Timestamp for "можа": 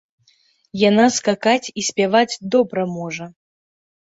2.99-3.25